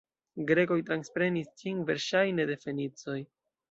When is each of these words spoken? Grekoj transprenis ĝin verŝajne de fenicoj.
Grekoj 0.51 0.77
transprenis 0.87 1.53
ĝin 1.61 1.87
verŝajne 1.93 2.51
de 2.53 2.61
fenicoj. 2.67 3.25